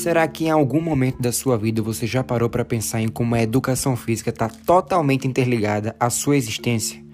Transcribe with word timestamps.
Será 0.00 0.26
que 0.26 0.46
em 0.46 0.50
algum 0.50 0.80
momento 0.80 1.20
da 1.20 1.30
sua 1.30 1.58
vida 1.58 1.82
você 1.82 2.06
já 2.06 2.24
parou 2.24 2.48
para 2.48 2.64
pensar 2.64 3.02
em 3.02 3.08
como 3.08 3.34
a 3.34 3.42
educação 3.42 3.94
física 3.94 4.30
está 4.30 4.48
totalmente 4.48 5.28
interligada 5.28 5.94
à 6.00 6.08
sua 6.08 6.38
existência? 6.38 7.04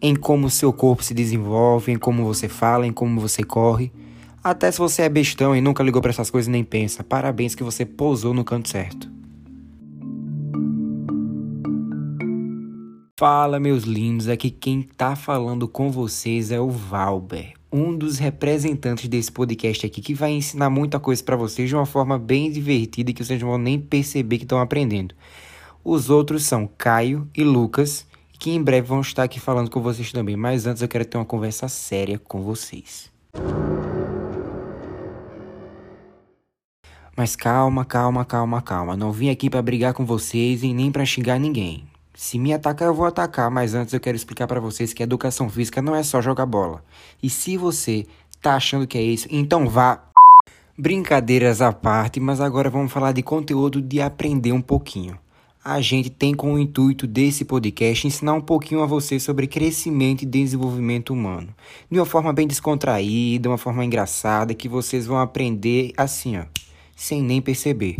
Em 0.00 0.16
como 0.16 0.46
o 0.46 0.50
seu 0.50 0.72
corpo 0.72 1.04
se 1.04 1.12
desenvolve, 1.12 1.92
em 1.92 1.98
como 1.98 2.24
você 2.24 2.48
fala, 2.48 2.86
em 2.86 2.94
como 2.94 3.20
você 3.20 3.42
corre? 3.42 3.92
Até 4.42 4.72
se 4.72 4.78
você 4.78 5.02
é 5.02 5.08
bestão 5.10 5.54
e 5.54 5.60
nunca 5.60 5.84
ligou 5.84 6.00
para 6.00 6.12
essas 6.12 6.30
coisas 6.30 6.48
nem 6.48 6.64
pensa, 6.64 7.04
parabéns 7.04 7.54
que 7.54 7.62
você 7.62 7.84
pousou 7.84 8.32
no 8.32 8.42
canto 8.42 8.70
certo. 8.70 9.19
Fala, 13.20 13.60
meus 13.60 13.84
lindos, 13.84 14.28
aqui 14.28 14.50
quem 14.50 14.80
tá 14.80 15.14
falando 15.14 15.68
com 15.68 15.90
vocês 15.90 16.50
é 16.50 16.58
o 16.58 16.70
Valber, 16.70 17.52
um 17.70 17.94
dos 17.94 18.16
representantes 18.16 19.10
desse 19.10 19.30
podcast 19.30 19.84
aqui 19.84 20.00
que 20.00 20.14
vai 20.14 20.30
ensinar 20.30 20.70
muita 20.70 20.98
coisa 20.98 21.22
para 21.22 21.36
vocês 21.36 21.68
de 21.68 21.76
uma 21.76 21.84
forma 21.84 22.18
bem 22.18 22.50
divertida 22.50 23.12
que 23.12 23.22
vocês 23.22 23.38
não 23.42 23.50
vão 23.50 23.58
nem 23.58 23.78
perceber 23.78 24.38
que 24.38 24.44
estão 24.44 24.58
aprendendo. 24.58 25.14
Os 25.84 26.08
outros 26.08 26.44
são 26.44 26.66
Caio 26.78 27.28
e 27.36 27.44
Lucas, 27.44 28.06
que 28.38 28.52
em 28.52 28.62
breve 28.62 28.88
vão 28.88 29.02
estar 29.02 29.24
aqui 29.24 29.38
falando 29.38 29.70
com 29.70 29.82
vocês 29.82 30.10
também, 30.10 30.34
mas 30.34 30.64
antes 30.66 30.80
eu 30.80 30.88
quero 30.88 31.04
ter 31.04 31.18
uma 31.18 31.26
conversa 31.26 31.68
séria 31.68 32.18
com 32.18 32.40
vocês. 32.40 33.12
Mas 37.14 37.36
calma, 37.36 37.84
calma, 37.84 38.24
calma, 38.24 38.62
calma. 38.62 38.96
Não 38.96 39.12
vim 39.12 39.28
aqui 39.28 39.50
para 39.50 39.60
brigar 39.60 39.92
com 39.92 40.06
vocês 40.06 40.62
e 40.62 40.72
nem 40.72 40.90
para 40.90 41.04
xingar 41.04 41.38
ninguém. 41.38 41.89
Se 42.22 42.38
me 42.38 42.52
atacar, 42.52 42.88
eu 42.88 42.94
vou 42.94 43.06
atacar, 43.06 43.50
mas 43.50 43.72
antes 43.72 43.94
eu 43.94 43.98
quero 43.98 44.14
explicar 44.14 44.46
para 44.46 44.60
vocês 44.60 44.92
que 44.92 45.02
educação 45.02 45.48
física 45.48 45.80
não 45.80 45.96
é 45.96 46.02
só 46.02 46.20
jogar 46.20 46.44
bola. 46.44 46.84
E 47.22 47.30
se 47.30 47.56
você 47.56 48.06
tá 48.42 48.56
achando 48.56 48.86
que 48.86 48.98
é 48.98 49.02
isso, 49.02 49.26
então 49.30 49.66
vá. 49.66 50.04
Brincadeiras 50.76 51.62
à 51.62 51.72
parte, 51.72 52.20
mas 52.20 52.38
agora 52.38 52.68
vamos 52.68 52.92
falar 52.92 53.12
de 53.12 53.22
conteúdo 53.22 53.80
de 53.80 54.02
aprender 54.02 54.52
um 54.52 54.60
pouquinho. 54.60 55.18
A 55.64 55.80
gente 55.80 56.10
tem 56.10 56.34
como 56.34 56.58
intuito 56.58 57.06
desse 57.06 57.42
podcast 57.42 58.06
ensinar 58.06 58.34
um 58.34 58.42
pouquinho 58.42 58.82
a 58.82 58.86
vocês 58.86 59.22
sobre 59.22 59.46
crescimento 59.46 60.20
e 60.20 60.26
desenvolvimento 60.26 61.14
humano. 61.14 61.48
De 61.90 61.98
uma 61.98 62.04
forma 62.04 62.34
bem 62.34 62.46
descontraída, 62.46 63.48
uma 63.48 63.56
forma 63.56 63.82
engraçada, 63.82 64.52
que 64.52 64.68
vocês 64.68 65.06
vão 65.06 65.18
aprender 65.18 65.94
assim, 65.96 66.36
ó, 66.36 66.42
sem 66.94 67.22
nem 67.22 67.40
perceber. 67.40 67.96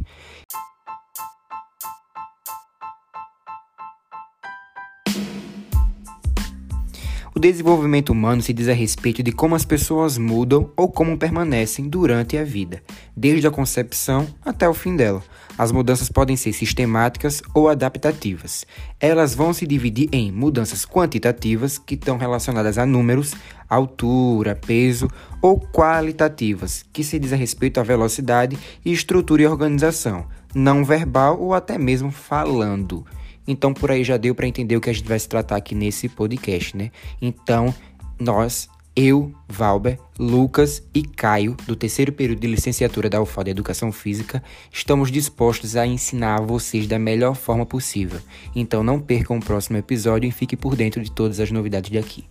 O 7.41 7.49
desenvolvimento 7.51 8.11
humano 8.11 8.43
se 8.43 8.53
diz 8.53 8.69
a 8.69 8.75
respeito 8.75 9.23
de 9.23 9.33
como 9.33 9.55
as 9.55 9.65
pessoas 9.65 10.19
mudam 10.19 10.71
ou 10.77 10.91
como 10.91 11.17
permanecem 11.17 11.89
durante 11.89 12.37
a 12.37 12.45
vida, 12.45 12.83
desde 13.17 13.47
a 13.47 13.51
concepção 13.51 14.27
até 14.45 14.69
o 14.69 14.75
fim 14.75 14.95
dela. 14.95 15.23
As 15.57 15.73
mudanças 15.73 16.11
podem 16.11 16.37
ser 16.37 16.53
sistemáticas 16.53 17.41
ou 17.55 17.71
adaptativas. 17.71 18.67
Elas 19.01 19.35
vão 19.35 19.55
se 19.55 19.67
dividir 19.67 20.11
em 20.13 20.31
mudanças 20.31 20.85
quantitativas, 20.85 21.79
que 21.79 21.95
estão 21.95 22.19
relacionadas 22.19 22.77
a 22.77 22.85
números, 22.85 23.33
altura, 23.71 24.55
peso, 24.55 25.09
ou 25.41 25.59
qualitativas, 25.59 26.85
que 26.93 27.03
se 27.03 27.19
diz 27.19 27.33
a 27.33 27.37
respeito 27.37 27.81
à 27.81 27.83
velocidade 27.83 28.59
estrutura 28.85 29.41
e 29.41 29.47
organização, 29.47 30.27
não 30.55 30.85
verbal 30.85 31.41
ou 31.41 31.55
até 31.55 31.79
mesmo 31.79 32.11
falando. 32.11 33.03
Então 33.51 33.75
por 33.75 33.91
aí 33.91 34.05
já 34.05 34.17
deu 34.17 34.33
para 34.33 34.47
entender 34.47 34.77
o 34.77 34.81
que 34.81 34.89
a 34.89 34.93
gente 34.93 35.09
vai 35.09 35.19
se 35.19 35.29
tratar 35.29 35.57
aqui 35.57 35.75
nesse 35.75 36.09
podcast, 36.09 36.77
né? 36.77 36.93
Então, 37.21 37.75
nós, 38.19 38.69
eu, 38.95 39.35
Valber, 39.49 39.99
Lucas 40.17 40.83
e 40.95 41.03
Caio, 41.03 41.57
do 41.67 41.75
terceiro 41.75 42.13
período 42.13 42.41
de 42.41 42.47
licenciatura 42.47 43.11
da 43.11 43.21
UFAL 43.21 43.45
de 43.45 43.51
Educação 43.51 43.91
Física, 43.91 44.41
estamos 44.73 45.11
dispostos 45.11 45.75
a 45.75 45.85
ensinar 45.85 46.39
a 46.39 46.43
vocês 46.43 46.87
da 46.87 46.99
melhor 46.99 47.35
forma 47.35 47.67
possível. 47.67 48.21
Então 48.55 48.85
não 48.85 49.01
percam 49.01 49.37
o 49.37 49.45
próximo 49.45 49.77
episódio 49.77 50.29
e 50.29 50.33
fique 50.33 50.57
por 50.57 50.77
dentro 50.77 51.03
de 51.03 51.11
todas 51.11 51.41
as 51.41 51.51
novidades 51.51 51.91
de 51.91 51.99
aqui. 51.99 52.25